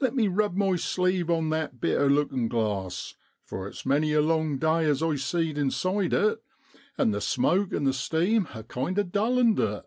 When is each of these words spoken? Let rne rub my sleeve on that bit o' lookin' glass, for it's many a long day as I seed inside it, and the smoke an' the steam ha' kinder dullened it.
Let 0.00 0.12
rne 0.12 0.28
rub 0.30 0.54
my 0.54 0.76
sleeve 0.76 1.30
on 1.30 1.48
that 1.48 1.80
bit 1.80 1.98
o' 1.98 2.06
lookin' 2.06 2.46
glass, 2.46 3.14
for 3.42 3.66
it's 3.66 3.86
many 3.86 4.12
a 4.12 4.20
long 4.20 4.58
day 4.58 4.84
as 4.84 5.02
I 5.02 5.16
seed 5.16 5.56
inside 5.56 6.12
it, 6.12 6.42
and 6.98 7.14
the 7.14 7.22
smoke 7.22 7.72
an' 7.72 7.84
the 7.84 7.94
steam 7.94 8.44
ha' 8.44 8.68
kinder 8.68 9.02
dullened 9.02 9.58
it. 9.58 9.86